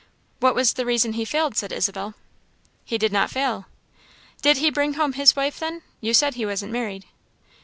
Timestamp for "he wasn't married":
6.33-7.05